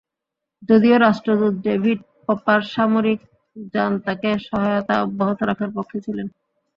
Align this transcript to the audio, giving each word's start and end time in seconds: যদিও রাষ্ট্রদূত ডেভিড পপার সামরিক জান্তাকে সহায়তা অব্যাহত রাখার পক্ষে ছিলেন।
যদিও 0.69 0.95
রাষ্ট্রদূত 0.97 1.53
ডেভিড 1.63 1.99
পপার 2.25 2.61
সামরিক 2.73 3.19
জান্তাকে 3.73 4.29
সহায়তা 4.47 4.95
অব্যাহত 5.05 5.39
রাখার 5.49 5.69
পক্ষে 5.77 5.97
ছিলেন। 6.05 6.27